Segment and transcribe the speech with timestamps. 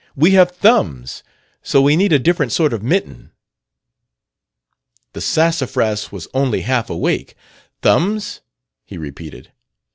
[0.15, 1.21] We have thumbs!
[1.61, 3.29] So we need a different sort of mitten.'
[5.13, 7.35] "The Sassafras was only half awake.
[7.83, 8.41] 'Thumbs?'
[8.83, 9.51] he repeated.